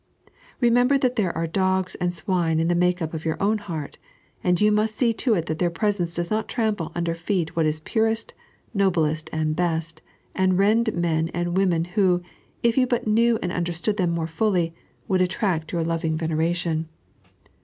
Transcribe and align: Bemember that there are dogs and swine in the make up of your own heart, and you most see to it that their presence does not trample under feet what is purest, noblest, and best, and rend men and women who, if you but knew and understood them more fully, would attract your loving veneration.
Bemember 0.59 0.99
that 0.99 1.15
there 1.15 1.31
are 1.37 1.45
dogs 1.45 1.93
and 1.93 2.11
swine 2.11 2.59
in 2.59 2.69
the 2.69 2.73
make 2.73 3.03
up 3.03 3.13
of 3.13 3.23
your 3.23 3.37
own 3.39 3.59
heart, 3.59 3.99
and 4.43 4.59
you 4.59 4.71
most 4.71 4.97
see 4.97 5.13
to 5.13 5.35
it 5.35 5.45
that 5.45 5.59
their 5.59 5.69
presence 5.69 6.15
does 6.15 6.31
not 6.31 6.47
trample 6.49 6.91
under 6.95 7.13
feet 7.13 7.55
what 7.55 7.67
is 7.67 7.81
purest, 7.81 8.33
noblest, 8.73 9.29
and 9.31 9.55
best, 9.55 10.01
and 10.33 10.57
rend 10.57 10.91
men 10.95 11.29
and 11.35 11.55
women 11.55 11.85
who, 11.85 12.23
if 12.63 12.79
you 12.79 12.87
but 12.87 13.05
knew 13.05 13.37
and 13.43 13.51
understood 13.51 13.97
them 13.97 14.09
more 14.09 14.25
fully, 14.25 14.73
would 15.07 15.21
attract 15.21 15.71
your 15.71 15.83
loving 15.83 16.17
veneration. 16.17 16.89